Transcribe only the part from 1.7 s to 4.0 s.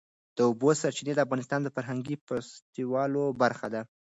فرهنګي فستیوالونو برخه ده.